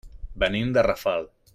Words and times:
Venim 0.43 0.71
de 0.79 0.85
Rafal. 0.89 1.33